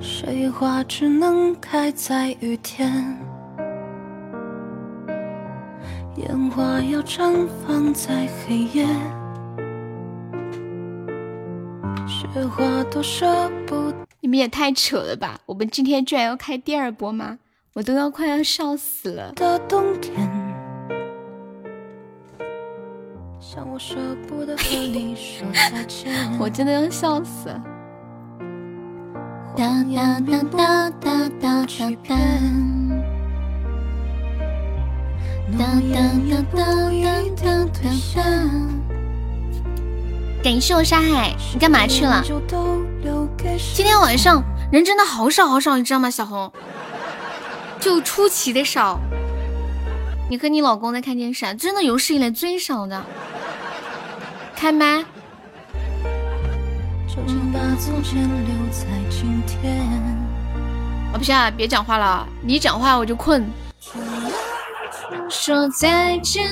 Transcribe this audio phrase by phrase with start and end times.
[0.00, 3.16] 水花只能开在雨天，
[6.16, 8.86] 烟花要绽放在黑夜，
[12.06, 13.92] 雪花多舍不。
[14.20, 15.40] 你们也太扯了吧！
[15.46, 17.38] 我们今天居然要开第二波吗？
[17.74, 19.32] 我都要快要笑死了。
[19.32, 20.14] 的冬天，
[23.40, 23.96] 像我舍
[24.28, 26.12] 不得和你说再见。
[26.38, 27.64] 我真的要笑死了。
[29.54, 32.16] 哒哒哒哒哒哒哒哒。
[35.52, 35.58] 哒
[35.92, 37.04] 哒哒哒哒
[37.36, 38.22] 哒哒哒。
[40.42, 42.24] 感谢我沙海，你干嘛去了？
[43.74, 46.10] 今天晚上人真的好少好少，你知道吗？
[46.10, 46.50] 小红，
[47.78, 48.98] 就出奇的少。
[50.30, 53.04] 你和你老公在看电视，真的有史以来最少的。
[54.56, 55.04] 开麦。
[61.12, 63.44] 我不行，别讲话了，你讲话我就困。
[65.28, 66.48] 说再见。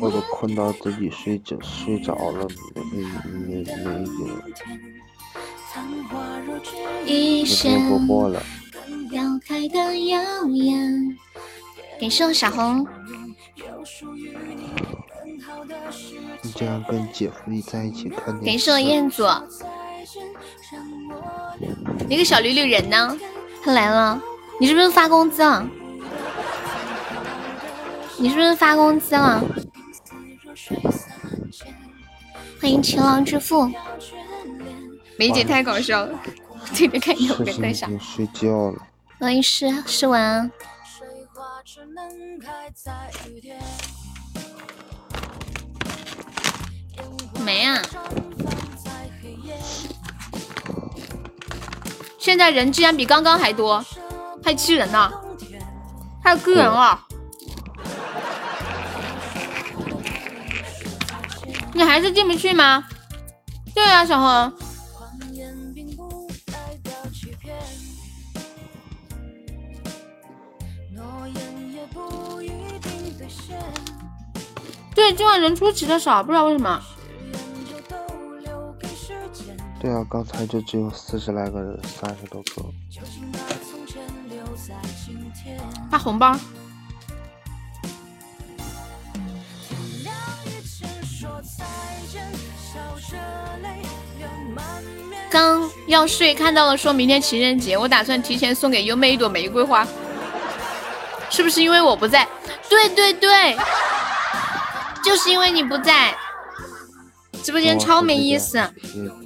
[0.00, 3.04] 我都困到自己睡着睡着了，没没
[3.40, 4.04] 没没
[7.44, 8.42] 听播播了。
[11.98, 12.86] 感谢我小红。
[16.52, 18.44] 你竟然跟姐夫一在一起看电视？
[18.44, 19.24] 感谢我彦祖。
[22.10, 23.16] 那个小绿绿人呢？
[23.64, 24.20] 他来了。
[24.60, 25.66] 你是不是发工资了？
[28.18, 29.42] 你是不是发工资了？
[32.60, 33.66] 欢迎勤劳致富。
[35.18, 36.20] 梅姐太搞笑了，
[36.74, 37.98] 天天看有人在想。
[37.98, 38.76] 睡觉了。
[39.18, 40.52] 欢迎诗诗文。
[47.44, 47.82] 没啊！
[52.18, 53.84] 现在人竟然比刚刚还多，
[54.42, 55.12] 太气人了，
[56.22, 57.00] 太气人了！
[61.74, 62.84] 你还是进不去吗？
[63.74, 64.52] 对啊，小红。
[74.94, 76.80] 对，今晚人出奇的少，不知道为什么。
[79.82, 82.64] 对啊，刚才就只有四十来个人，三十多个。
[85.90, 86.38] 发红包。
[95.28, 99.84] 刚要睡，看到了说明天情人节，我打算提前送给优妹一朵玫瑰花。
[101.28, 102.28] 是不是因为我不在？
[102.68, 103.56] 对对对，
[105.04, 106.16] 就是因为你不在，
[107.42, 108.60] 直播间超没意思。
[108.94, 109.21] 嗯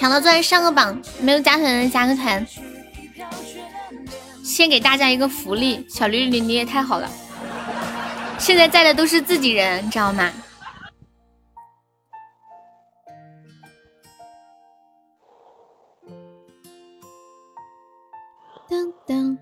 [0.00, 2.46] 抢到钻上个榜，没有加团的人加个团。
[4.42, 7.06] 先给大家一个福利，小绿绿你也太好了。
[8.38, 10.32] 现在在的都是自己人，你知道吗？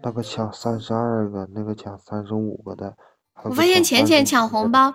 [0.03, 2.97] 那个抢三十二个，那个抢三十五个的。
[3.45, 4.93] 我发现浅浅抢红包，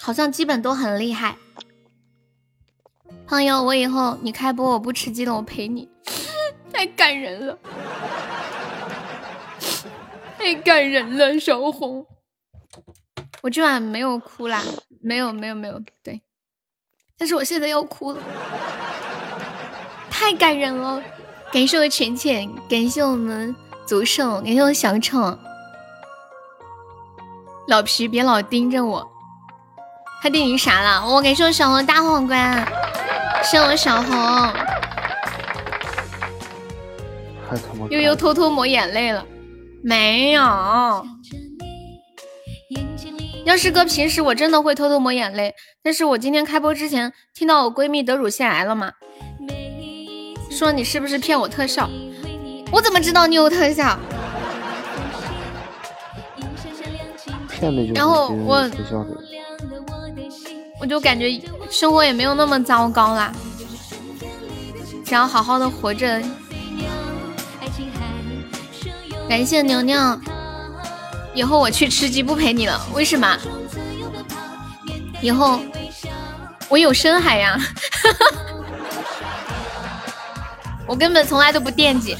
[0.00, 1.36] 好像基本都很厉害。
[3.32, 5.88] 朋友，我以后你开播我不吃鸡了，我陪你，
[6.70, 7.58] 太感人了。
[10.36, 12.06] 太感人了，小红。
[13.40, 14.62] 我今晚没有哭啦，
[15.00, 16.20] 没有没有没有，对。
[17.16, 18.20] 但是我现在要哭了，
[20.10, 21.02] 太感人了。
[21.50, 23.56] 感谢我浅浅，感谢我们
[23.86, 25.38] 祖胜，感谢我小丑。
[27.66, 29.10] 老皮别老盯着我，
[30.20, 31.14] 他盯你啥了？
[31.14, 32.70] 我感谢我小红大皇冠，
[33.42, 34.12] 谢我小红。
[37.90, 39.24] 悠悠偷偷抹眼泪了。
[39.82, 40.40] 没有，
[43.44, 48.92] 要是哥平时我真的会偷偷抹眼泪，但是我今天开播之前听到我闺蜜得乳腺癌了嘛，
[50.50, 51.90] 说你是不是骗我特效？
[52.70, 53.98] 我怎么知道你有特效？
[57.94, 58.68] 然后我
[60.82, 61.40] 我就感觉
[61.70, 63.32] 生活也没有那么糟糕啦，
[65.04, 66.20] 只要好好的活着。
[69.28, 70.20] 感谢牛牛，
[71.34, 72.84] 以后我去吃鸡不陪你了。
[72.94, 73.38] 为什么？
[75.20, 75.60] 以后
[76.68, 77.56] 我有深海呀，
[80.84, 82.16] 我根本从来都不惦记，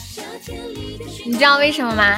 [1.27, 2.17] 你知道为什么吗？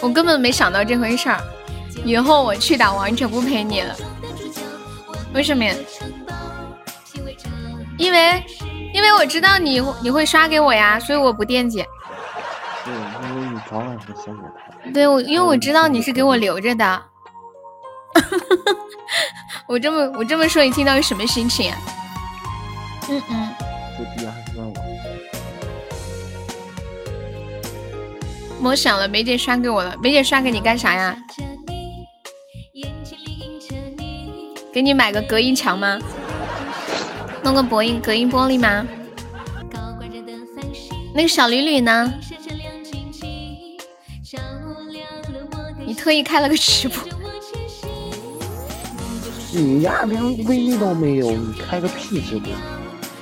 [0.00, 1.42] 我根本没想到这回事儿，
[2.04, 3.94] 以后我去打王者不陪你了，
[5.34, 5.74] 为什么呀？
[7.98, 8.44] 因为
[8.92, 11.84] 因为我知道你你会刷给我呀，所以我不惦记。
[12.84, 12.92] 对，
[13.28, 14.90] 因为你早晚会送给他。
[14.92, 17.02] 对，我因为我知道你是给我留着的。
[19.68, 21.72] 我这么我这么说，你听到是什么心情？
[23.08, 23.48] 嗯嗯。
[23.96, 24.74] 这逼还是让我。
[28.60, 29.94] 莫想了，梅姐刷给我了。
[30.02, 31.16] 梅姐刷给你干啥呀？
[34.72, 35.98] 给你买个隔音墙吗？
[37.44, 38.86] 弄个隔音隔音玻璃吗？
[41.14, 42.10] 那个小吕吕呢？
[45.84, 46.96] 你特意开了个直播。
[49.52, 52.50] 你呀，连微都没有，你开个屁直播！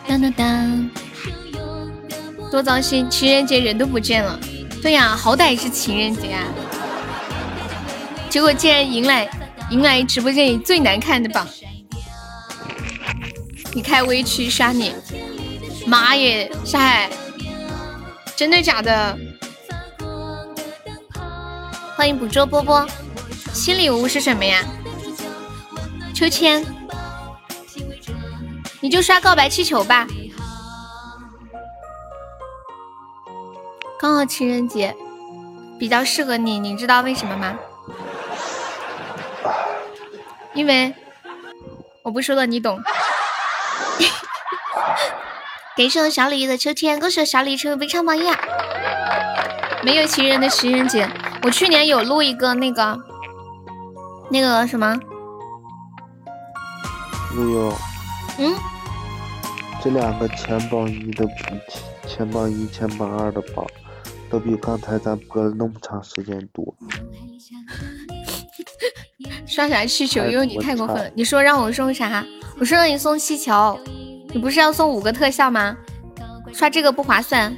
[0.07, 0.91] 当当当！
[2.49, 4.39] 多糟心，情人节人都不见了。
[4.81, 6.45] 对呀，好歹是情人节啊，
[8.29, 9.29] 结果竟然迎来
[9.71, 11.47] 迎来直播间里最难看的榜。
[13.73, 14.93] 你开微区杀你，
[15.87, 16.51] 妈耶！
[16.65, 17.11] 沙海，
[18.35, 19.17] 真的假的？
[21.95, 22.85] 欢迎捕捉波波，
[23.53, 24.65] 新礼物是什么呀？
[26.13, 26.67] 秋千，
[28.81, 30.05] 你就刷告白气球吧。
[34.01, 34.97] 刚好情人节，
[35.79, 37.57] 比较适合你，你知道为什么吗？
[40.55, 40.95] 因为
[42.03, 42.81] 我不说了，你懂。
[45.77, 48.23] 给送小鲤鱼的秋天，恭喜小礼成为非常榜一。
[49.83, 51.09] 没有情人的情人节，
[51.43, 52.99] 我去年有录一个那个
[54.31, 54.99] 那个什么。
[57.33, 57.73] 没有，
[58.39, 58.55] 嗯，
[59.83, 61.25] 这两个前榜一的
[62.07, 63.65] 前榜一、前榜二的榜，
[64.29, 66.75] 都比刚才咱播了那么长时间多。
[69.61, 70.25] 刷啥气球？
[70.25, 71.11] 因为你太过分了。
[71.15, 72.25] 你说让我送啥？
[72.59, 73.79] 我说让你送气球。
[74.33, 75.77] 你不是要送五个特效吗？
[76.51, 77.55] 刷这个不划算，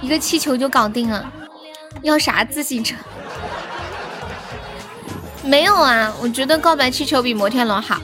[0.00, 1.32] 一个气球就搞定了。
[2.02, 2.96] 要啥自行车？
[5.44, 8.00] 没有啊，我觉得告白气球比摩天轮好，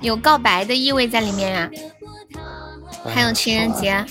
[0.00, 1.70] 有告白的意味在里面啊。
[3.14, 4.04] 还有情人节，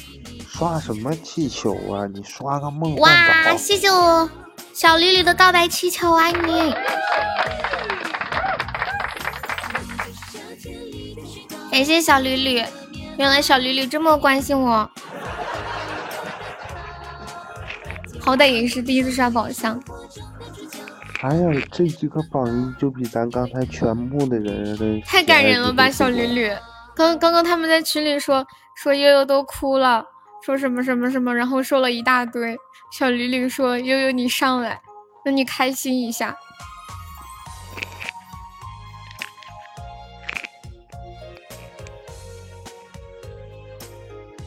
[0.47, 2.07] 刷什么气球啊？
[2.13, 3.57] 你刷个梦哇！
[3.57, 4.29] 谢谢我
[4.73, 6.73] 小绿绿的告白气球，爱你。
[11.71, 12.63] 感谢小绿绿，
[13.17, 14.89] 原来小绿绿这么关心我，
[18.19, 19.81] 好歹也是第一次刷宝箱。
[21.21, 26.51] 哎呀，这几个榜一就比咱刚才全部的人的太感人了吧，小吕吕。
[26.95, 28.45] 刚刚刚他们在群里说
[28.75, 30.03] 说悠悠都哭了，
[30.43, 32.57] 说什么什么什么，然后说了一大堆。
[32.91, 34.81] 小驴驴说悠悠你上来，
[35.23, 36.35] 让你开心一下。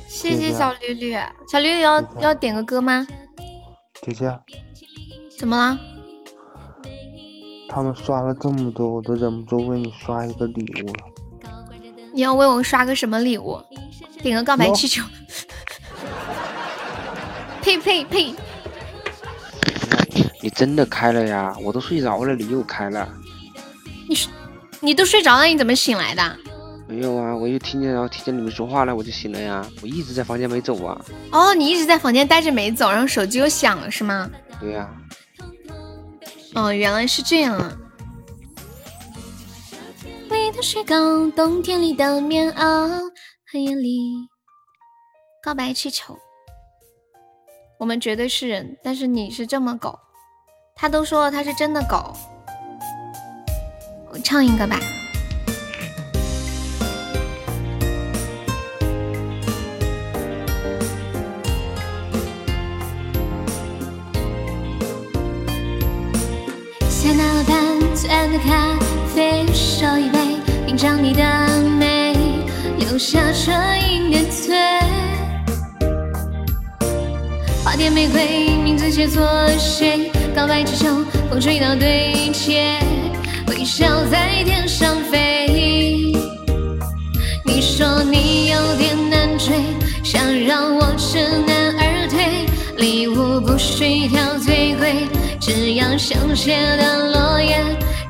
[0.07, 1.17] 谢谢小驴驴，
[1.49, 3.07] 小驴驴要要点个歌吗？
[4.03, 4.39] 姐姐，
[5.39, 5.79] 怎么了？
[7.69, 11.05] 他们刷了这么多，我都忍不住为你刷一个礼物了。
[12.13, 13.61] 你要为我刷个什么礼物？
[14.23, 15.03] 点个告白气球。
[17.65, 18.35] 呸呸呸！
[20.43, 21.57] 你真的开了呀？
[21.63, 23.09] 我都睡着了，你又开了。
[24.07, 24.19] 你
[24.81, 26.39] 你都睡着了，你怎么醒来的？
[26.87, 29.67] 没有啊，我又听见，然后听见你们说话了，我就醒了呀。
[29.81, 31.03] 我一直在房间没走啊。
[31.33, 34.31] 哦，你一直在房间待着没走，然后手机又响了是吗？
[34.61, 34.87] 对呀。
[36.55, 37.73] 哦，原来是这样啊！
[40.29, 43.01] 你的雪糕，冬天里的棉袄，
[43.51, 44.29] 黑夜里
[45.43, 46.19] 告白气球。
[47.85, 49.99] 我们绝对是人，但是你是这么狗。
[50.75, 52.17] 他都说了他是真的狗。
[54.11, 54.81] 我唱一个吧。
[66.89, 68.79] 下那班最爱的咖
[69.15, 71.23] 啡，手一杯，品尝你的
[71.79, 72.17] 美，
[72.79, 73.55] 留下唇
[73.87, 74.84] 印点缀。
[77.75, 79.29] 花店玫瑰，名字写错
[79.59, 80.09] 谁？
[80.33, 82.79] 告白气球，风吹到对街，
[83.49, 86.13] 微笑在天上飞。
[87.45, 89.57] 你说你有点难追，
[90.05, 95.09] 想让我知难而退，礼物不需挑最贵。
[95.41, 97.59] 只要香榭的落叶，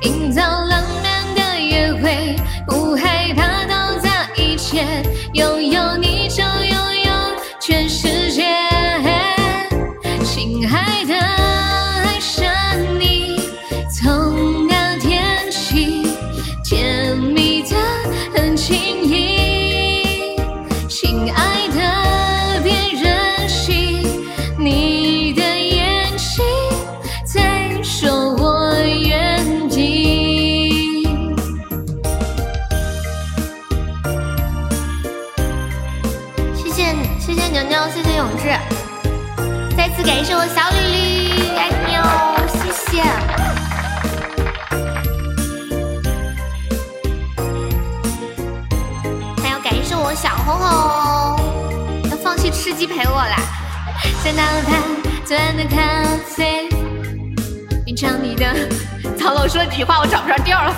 [0.02, 4.84] 营造浪漫的约会，不害怕倒砸一切，
[5.32, 7.10] 拥有你就拥有
[7.58, 8.08] 全世
[40.14, 42.06] 感谢我小绿绿，爱你哦，
[42.46, 43.02] 谢谢。
[49.42, 50.70] 还要感谢我小红红，
[52.12, 53.34] 要放弃吃鸡陪我啦。
[54.22, 54.80] 在脑袋
[55.24, 55.76] 最爱的咖
[56.24, 56.68] 啡，
[57.84, 58.46] 品尝你的。
[59.18, 60.72] 曹总说了几句话，我找不着调了。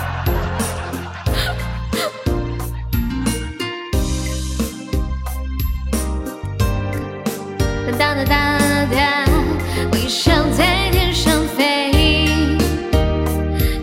[7.99, 8.66] 哒哒哒哒，
[10.57, 11.91] 在天上飞。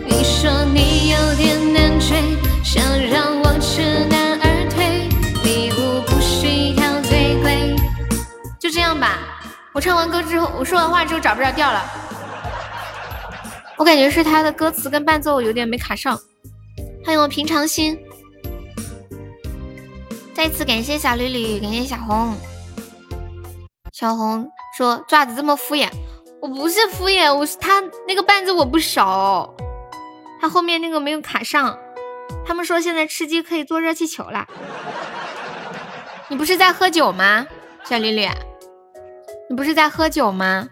[0.08, 2.20] 你说你有点难追，
[2.64, 5.08] 想让我知难而退。
[5.44, 7.76] 礼物不是一条最贵。
[8.58, 9.18] 就这样吧，
[9.72, 11.82] 我唱完歌之后，我说完话之后找不着调了。
[13.76, 16.18] 我感觉是他的歌词跟伴奏有点没卡上。
[17.04, 17.98] 欢迎我平常心，
[20.32, 22.34] 再次感谢小绿绿，感谢小红。
[23.92, 25.88] 小红说：“爪子这么敷衍，
[26.44, 29.56] 我不是敷衍，我是他那个伴奏我不熟，
[30.38, 31.78] 他后面那个没有卡上。
[32.44, 34.46] 他们说现在吃鸡可以做热气球了。
[36.28, 37.46] 你不是在喝酒吗，
[37.86, 38.28] 小绿绿？
[39.48, 40.68] 你不是在喝酒吗？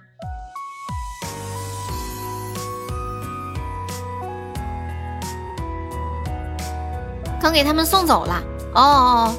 [7.41, 8.43] 刚给他们送走了。
[8.75, 9.35] 哦哦，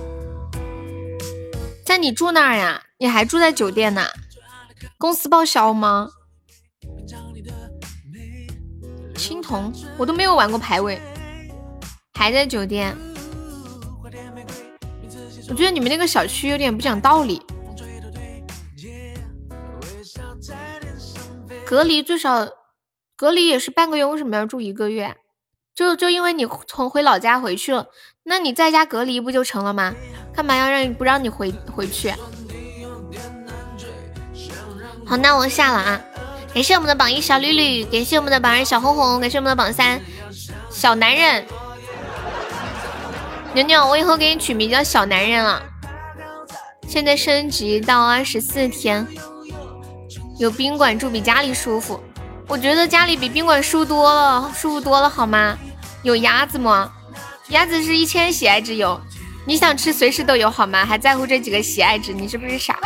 [1.85, 2.81] 在你住那儿呀？
[2.97, 4.07] 你还住在酒店呢？
[4.97, 6.09] 公司报销吗？
[9.23, 11.01] 青铜，我都没有玩过排位，
[12.13, 12.93] 还在酒店。
[15.49, 17.41] 我觉得你们那个小区有点不讲道理。
[21.65, 22.45] 隔离最少，
[23.15, 25.15] 隔离也是半个月，为什么要住一个月？
[25.73, 27.87] 就就因为你从回老家回去了，
[28.23, 29.95] 那你在家隔离不就成了吗？
[30.35, 32.13] 干嘛要让你不让你回回去？
[35.05, 36.01] 好，那我下了啊！
[36.53, 40.00] 感谢我们的榜一小绿绿，感谢我们的榜二小红红，感谢我们的榜三
[40.69, 41.43] 小男人
[43.55, 43.83] 牛牛。
[43.88, 45.63] 我以后给你取名叫小男人了。
[46.88, 49.07] 现在升级到二十四天，
[50.38, 52.00] 有宾馆住比家里舒服。
[52.48, 55.57] 我觉得家里比宾馆舒服多了，舒服多了好吗？
[56.03, 56.93] 有鸭子吗？
[57.48, 59.01] 鸭子是一千喜爱值有，
[59.45, 60.86] 你想吃随时都有好吗？
[60.86, 62.13] 还在乎这几个喜爱值？
[62.13, 62.77] 你是不是傻？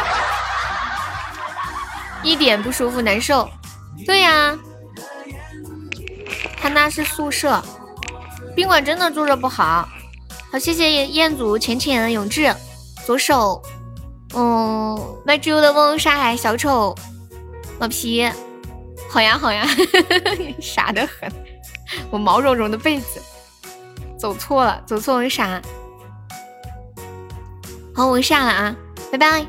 [2.24, 3.48] 一点不舒服，难受。
[4.06, 4.58] 对呀，
[6.62, 7.62] 他那是宿舍，
[8.56, 9.88] 宾馆真的住着不好。
[10.52, 12.54] 好，谢谢彦祖、浅浅、永志、
[13.06, 13.62] 左手，
[14.34, 16.96] 嗯，卖猪油的翁、沙海、小丑、
[17.80, 18.30] 老皮。
[19.10, 19.66] 好呀好呀，
[20.62, 21.32] 傻的很。
[22.10, 23.22] 我毛茸茸的被子，
[24.18, 25.62] 走错了，走错为啥？
[27.96, 28.76] 好，我下了啊，
[29.12, 29.46] 拜拜。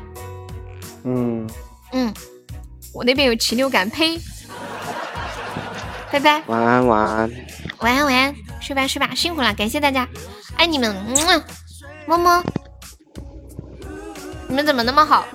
[1.03, 1.47] 嗯
[1.91, 2.13] 嗯，
[2.93, 4.19] 我那边有禽流感，呸！
[6.11, 7.31] 拜拜，晚安晚安。
[7.79, 10.07] 晚安晚安，睡吧睡吧，辛苦了，感谢大家，
[10.57, 10.93] 爱你们，
[12.07, 12.43] 么么么。
[14.47, 15.25] 你们怎么那么好？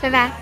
[0.00, 0.32] 拜拜。